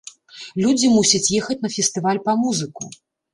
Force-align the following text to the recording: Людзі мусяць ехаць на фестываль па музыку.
Людзі 0.63 0.89
мусяць 0.95 1.35
ехаць 1.41 1.59
на 1.67 1.71
фестываль 1.75 2.23
па 2.31 2.37
музыку. 2.47 2.91